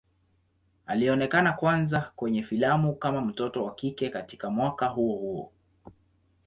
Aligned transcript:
Alionekana 0.85 1.53
kwanza 1.53 2.11
kwenye 2.15 2.43
filamu 2.43 2.95
kama 2.95 3.21
mtoto 3.21 3.63
wa 3.63 3.75
kike 3.75 4.09
katika 4.09 4.49
mwaka 4.49 4.85
huo 4.87 5.15
huo. 5.17 5.51